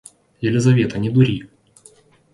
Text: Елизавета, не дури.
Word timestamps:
Елизавета, 0.41 0.97
не 1.05 1.11
дури. 1.19 1.39